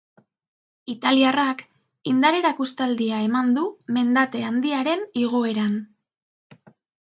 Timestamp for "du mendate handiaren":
3.59-5.05